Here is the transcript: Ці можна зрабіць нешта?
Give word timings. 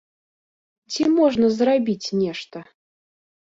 Ці 0.95 1.03
можна 1.19 1.51
зрабіць 1.59 2.13
нешта? 2.25 2.57